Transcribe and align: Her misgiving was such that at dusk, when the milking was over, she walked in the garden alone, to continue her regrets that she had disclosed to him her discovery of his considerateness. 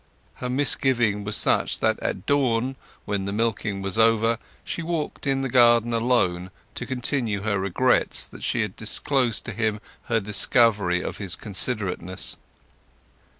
Her 0.37 0.49
misgiving 0.49 1.23
was 1.23 1.37
such 1.37 1.77
that 1.77 1.99
at 1.99 2.25
dusk, 2.25 2.75
when 3.05 3.25
the 3.25 3.31
milking 3.31 3.83
was 3.83 3.99
over, 3.99 4.39
she 4.63 4.81
walked 4.81 5.27
in 5.27 5.41
the 5.41 5.47
garden 5.47 5.93
alone, 5.93 6.49
to 6.73 6.87
continue 6.87 7.41
her 7.41 7.59
regrets 7.59 8.23
that 8.23 8.41
she 8.41 8.61
had 8.63 8.75
disclosed 8.75 9.45
to 9.45 9.51
him 9.53 9.79
her 10.05 10.19
discovery 10.19 11.03
of 11.03 11.17
his 11.19 11.35
considerateness. 11.35 12.35